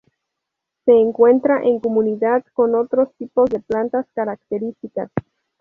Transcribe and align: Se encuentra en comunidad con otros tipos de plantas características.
Se 0.85 0.91
encuentra 0.93 1.61
en 1.61 1.79
comunidad 1.79 2.43
con 2.53 2.73
otros 2.73 3.09
tipos 3.19 3.51
de 3.51 3.59
plantas 3.59 4.07
características. 4.15 5.11